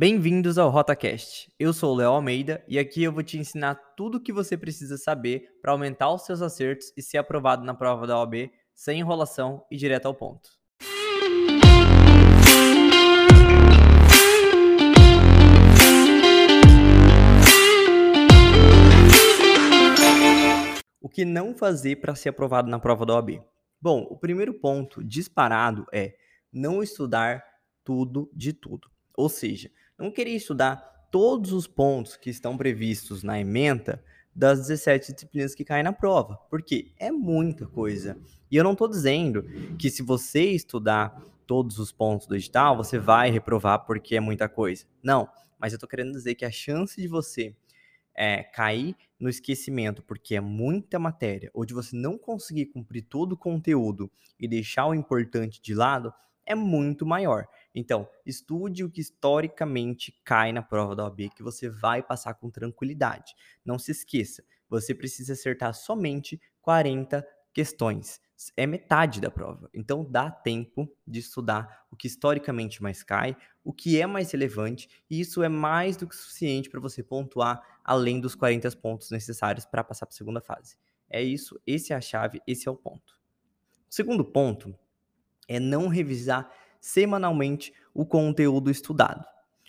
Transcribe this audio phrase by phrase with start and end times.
[0.00, 1.52] Bem-vindos ao RotaCast.
[1.58, 4.56] Eu sou o Léo Almeida e aqui eu vou te ensinar tudo o que você
[4.56, 9.00] precisa saber para aumentar os seus acertos e ser aprovado na prova da OAB sem
[9.00, 10.48] enrolação e direto ao ponto.
[20.98, 23.42] O que não fazer para ser aprovado na prova da OAB?
[23.78, 26.14] Bom, o primeiro ponto disparado é
[26.50, 27.44] não estudar
[27.84, 28.88] tudo de tudo.
[29.14, 29.70] Ou seja,
[30.00, 34.02] não querer estudar todos os pontos que estão previstos na ementa
[34.34, 38.16] das 17 disciplinas que caem na prova, porque é muita coisa.
[38.50, 39.44] E eu não estou dizendo
[39.78, 44.48] que se você estudar todos os pontos do edital, você vai reprovar porque é muita
[44.48, 44.86] coisa.
[45.02, 45.28] Não,
[45.58, 47.54] mas eu estou querendo dizer que a chance de você
[48.14, 53.32] é, cair no esquecimento porque é muita matéria, ou de você não conseguir cumprir todo
[53.32, 56.12] o conteúdo e deixar o importante de lado,
[56.46, 57.46] é muito maior.
[57.74, 62.50] Então, estude o que historicamente cai na prova da OAB, que você vai passar com
[62.50, 63.34] tranquilidade.
[63.64, 68.20] Não se esqueça, você precisa acertar somente 40 questões.
[68.56, 69.68] É metade da prova.
[69.74, 74.88] Então, dá tempo de estudar o que historicamente mais cai, o que é mais relevante,
[75.10, 79.66] e isso é mais do que suficiente para você pontuar além dos 40 pontos necessários
[79.66, 80.76] para passar para a segunda fase.
[81.08, 83.20] É isso, esse é a chave, esse é o ponto.
[83.90, 84.74] O segundo ponto
[85.48, 86.48] é não revisar
[86.80, 89.24] semanalmente o conteúdo estudado.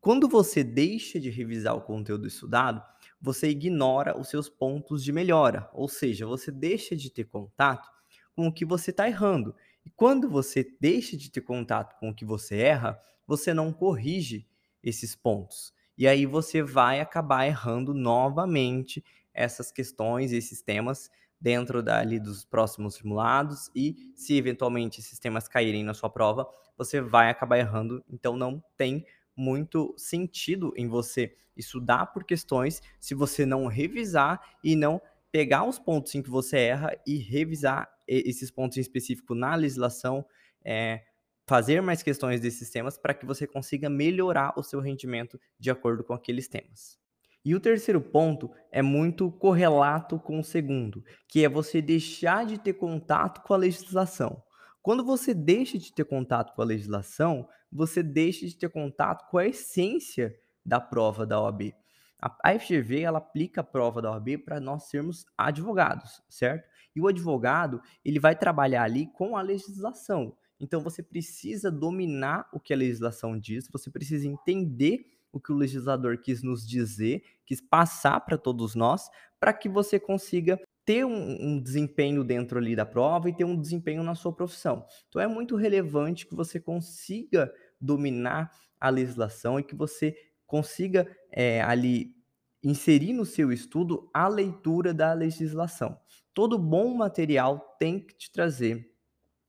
[0.00, 2.82] Quando você deixa de revisar o conteúdo estudado,
[3.20, 7.88] você ignora os seus pontos de melhora, ou seja, você deixa de ter contato
[8.34, 9.54] com o que você está errando.
[9.84, 14.46] E quando você deixa de ter contato com o que você erra, você não corrige
[14.82, 15.72] esses pontos.
[15.96, 21.10] E aí você vai acabar errando novamente essas questões, esses temas
[21.42, 26.46] dentro dali dos próximos simulados e se eventualmente esses temas caírem na sua prova,
[26.78, 29.04] você vai acabar errando, então não tem
[29.36, 35.80] muito sentido em você estudar por questões se você não revisar e não pegar os
[35.80, 40.24] pontos em que você erra e revisar esses pontos em específico na legislação,
[40.64, 41.02] é,
[41.44, 46.04] fazer mais questões desses temas para que você consiga melhorar o seu rendimento de acordo
[46.04, 47.01] com aqueles temas.
[47.44, 52.58] E o terceiro ponto é muito correlato com o segundo, que é você deixar de
[52.58, 54.42] ter contato com a legislação.
[54.80, 59.38] Quando você deixa de ter contato com a legislação, você deixa de ter contato com
[59.38, 61.74] a essência da prova da OAB.
[62.20, 66.68] A FGV ela aplica a prova da OAB para nós sermos advogados, certo?
[66.94, 70.36] E o advogado ele vai trabalhar ali com a legislação.
[70.60, 75.56] Então você precisa dominar o que a legislação diz, você precisa entender o que o
[75.56, 79.08] legislador quis nos dizer, quis passar para todos nós,
[79.40, 83.58] para que você consiga ter um, um, desempenho dentro ali da prova e ter um
[83.58, 84.84] desempenho na sua profissão.
[85.08, 88.50] Então é muito relevante que você consiga dominar
[88.80, 90.14] a legislação e que você
[90.46, 92.14] consiga é, ali
[92.62, 95.98] inserir no seu estudo a leitura da legislação.
[96.34, 98.92] Todo bom material tem que te trazer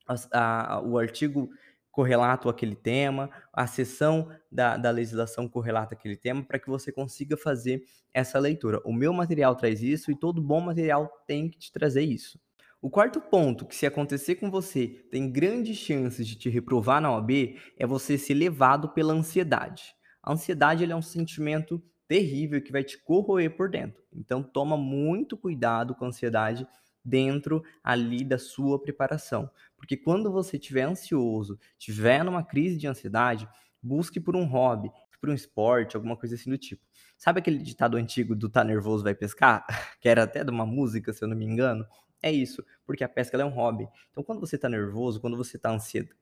[0.06, 1.50] a, a, o artigo
[1.94, 7.36] correlato àquele tema, a seção da, da legislação correlata àquele tema, para que você consiga
[7.36, 8.80] fazer essa leitura.
[8.84, 12.38] O meu material traz isso e todo bom material tem que te trazer isso.
[12.82, 17.12] O quarto ponto, que se acontecer com você tem grandes chances de te reprovar na
[17.12, 19.94] OAB, é você ser levado pela ansiedade.
[20.22, 24.02] A ansiedade é um sentimento terrível que vai te corroer por dentro.
[24.12, 26.66] Então toma muito cuidado com a ansiedade
[27.04, 29.50] dentro ali da sua preparação.
[29.76, 33.48] Porque quando você estiver ansioso, estiver numa crise de ansiedade,
[33.82, 36.82] busque por um hobby, por um esporte, alguma coisa assim do tipo.
[37.16, 39.64] Sabe aquele ditado antigo do tá nervoso vai pescar?
[40.00, 41.86] Que era até de uma música, se eu não me engano?
[42.22, 43.88] É isso, porque a pesca é um hobby.
[44.10, 45.76] Então, quando você está nervoso, quando você está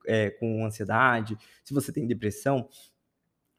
[0.07, 2.69] é, com ansiedade, se você tem depressão,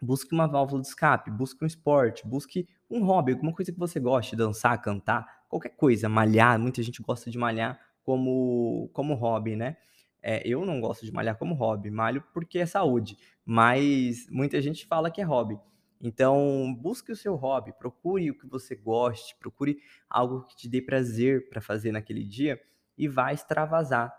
[0.01, 3.99] busque uma válvula de escape, busque um esporte, busque um hobby, alguma coisa que você
[3.99, 6.59] goste, dançar, cantar, qualquer coisa, malhar.
[6.59, 9.77] Muita gente gosta de malhar como, como hobby, né?
[10.21, 14.85] É, eu não gosto de malhar como hobby, malho porque é saúde, mas muita gente
[14.85, 15.59] fala que é hobby.
[16.01, 19.77] Então, busque o seu hobby, procure o que você goste, procure
[20.09, 22.59] algo que te dê prazer para fazer naquele dia
[22.97, 24.13] e vá extravasar,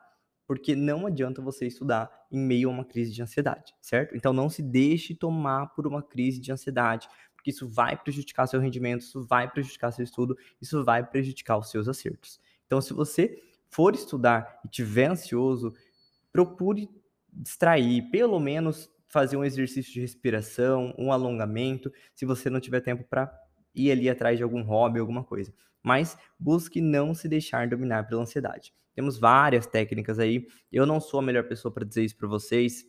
[0.47, 4.17] porque não adianta você estudar em meio a uma crise de ansiedade, certo?
[4.17, 7.09] Então, não se deixe tomar por uma crise de ansiedade,
[7.45, 11.71] porque isso vai prejudicar seu rendimento, isso vai prejudicar seu estudo, isso vai prejudicar os
[11.71, 12.41] seus acertos.
[12.67, 13.39] Então, se você
[13.69, 15.75] for estudar e tiver ansioso,
[16.33, 16.89] procure
[17.31, 23.05] distrair, pelo menos fazer um exercício de respiração, um alongamento, se você não tiver tempo
[23.05, 23.31] para
[23.75, 25.53] ir ali atrás de algum hobby, alguma coisa.
[25.83, 28.73] Mas busque não se deixar dominar pela ansiedade.
[28.95, 30.47] Temos várias técnicas aí.
[30.73, 32.87] Eu não sou a melhor pessoa para dizer isso para vocês,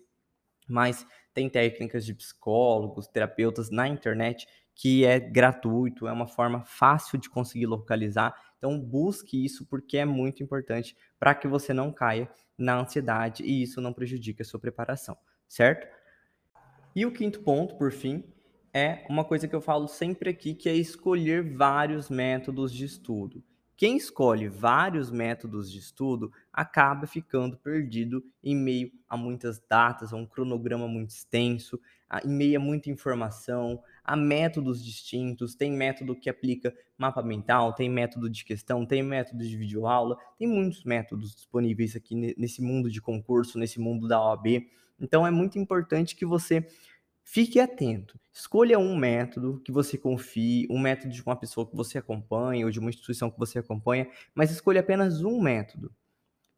[0.66, 1.06] mas
[1.36, 7.30] tem técnicas de psicólogos, terapeutas na internet que é gratuito, é uma forma fácil de
[7.30, 8.34] conseguir localizar.
[8.58, 13.62] Então busque isso porque é muito importante para que você não caia na ansiedade e
[13.62, 15.18] isso não prejudique a sua preparação,
[15.48, 15.88] certo?
[16.96, 18.24] E o quinto ponto, por fim,
[18.74, 23.44] é uma coisa que eu falo sempre aqui, que é escolher vários métodos de estudo.
[23.78, 30.16] Quem escolhe vários métodos de estudo acaba ficando perdido em meio a muitas datas, a
[30.16, 31.78] um cronograma muito extenso,
[32.24, 35.56] em meio a muita informação, a métodos distintos.
[35.56, 40.48] Tem método que aplica mapa mental, tem método de questão, tem método de videoaula, tem
[40.48, 44.70] muitos métodos disponíveis aqui nesse mundo de concurso, nesse mundo da OAB.
[44.98, 46.66] Então é muito importante que você
[47.28, 48.20] Fique atento.
[48.32, 52.72] Escolha um método que você confie, um método de uma pessoa que você acompanha ou
[52.72, 55.92] de uma instituição que você acompanha, mas escolha apenas um método.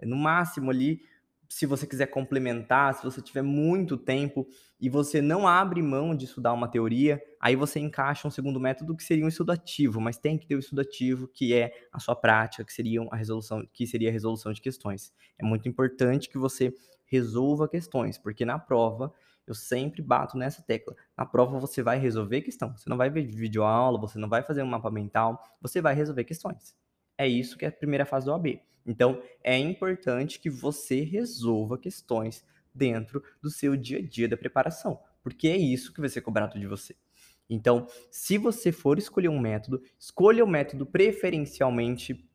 [0.01, 1.01] No máximo ali,
[1.47, 4.45] se você quiser complementar, se você tiver muito tempo
[4.79, 8.95] e você não abre mão de estudar uma teoria, aí você encaixa um segundo método
[8.95, 11.71] que seria um estudo ativo, mas tem que ter o um estudo ativo que é
[11.93, 15.13] a sua prática, que seria a resolução, que seria a resolução de questões.
[15.39, 16.73] É muito importante que você
[17.05, 19.13] resolva questões, porque na prova
[19.47, 20.95] eu sempre bato nessa tecla.
[21.17, 22.75] Na prova você vai resolver questão.
[22.77, 26.25] Você não vai ver videoaula, você não vai fazer um mapa mental, você vai resolver
[26.25, 26.75] questões.
[27.17, 28.61] É isso que é a primeira fase do AB.
[28.85, 34.99] Então, é importante que você resolva questões dentro do seu dia a dia da preparação,
[35.23, 36.95] porque é isso que vai ser cobrado de você.
[37.49, 42.29] Então, se você for escolher um método, escolha o método preferencialmente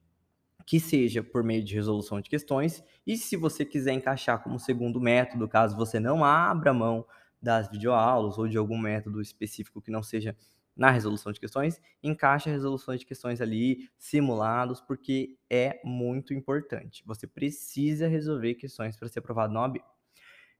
[0.66, 5.00] que seja por meio de resolução de questões, e se você quiser encaixar como segundo
[5.00, 7.06] método, caso você não abra mão
[7.40, 10.36] das videoaulas ou de algum método específico que não seja
[10.74, 17.02] na resolução de questões, encaixe a resolução de questões ali, simulados, porque é muito importante.
[17.06, 19.80] Você precisa resolver questões para ser aprovado na OAB.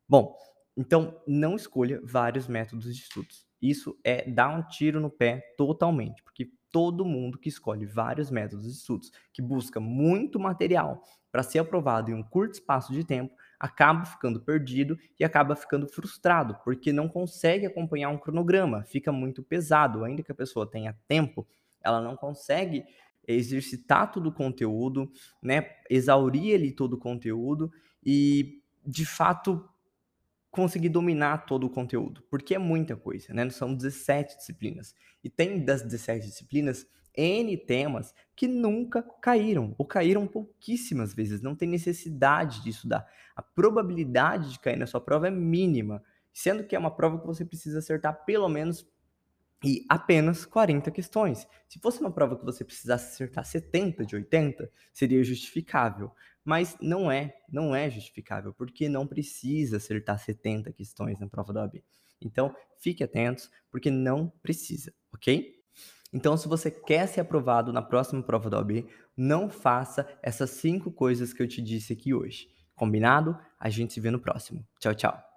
[0.06, 0.37] Bom,
[0.76, 3.46] então não escolha vários métodos de estudos.
[3.60, 8.67] Isso é dar um tiro no pé totalmente, porque todo mundo que escolhe vários métodos
[8.67, 13.35] de estudos, que busca muito material para ser aprovado em um curto espaço de tempo,
[13.61, 19.43] acaba ficando perdido e acaba ficando frustrado, porque não consegue acompanhar um cronograma, fica muito
[19.43, 21.47] pesado, ainda que a pessoa tenha tempo,
[21.81, 22.85] ela não consegue
[23.27, 25.11] exercitar todo o conteúdo,
[25.41, 27.71] né, exaurir ali todo o conteúdo
[28.05, 29.69] e de fato
[30.52, 33.49] conseguir dominar todo o conteúdo, porque é muita coisa, né?
[33.49, 34.94] São 17 disciplinas.
[35.25, 41.56] E tem das 17 disciplinas N temas que nunca caíram, ou caíram pouquíssimas vezes, não
[41.56, 43.06] tem necessidade de estudar.
[43.34, 46.02] A probabilidade de cair na sua prova é mínima,
[46.32, 48.87] sendo que é uma prova que você precisa acertar pelo menos
[49.64, 51.46] e apenas 40 questões.
[51.69, 56.10] Se fosse uma prova que você precisasse acertar 70 de 80, seria justificável.
[56.44, 61.62] Mas não é, não é justificável, porque não precisa acertar 70 questões na prova da
[61.62, 61.83] OAB.
[62.21, 65.55] Então, fique atentos, porque não precisa, ok?
[66.12, 68.87] Então, se você quer ser aprovado na próxima prova da OAB,
[69.17, 72.49] não faça essas cinco coisas que eu te disse aqui hoje.
[72.75, 73.38] Combinado?
[73.59, 74.67] A gente se vê no próximo.
[74.79, 75.31] Tchau, tchau.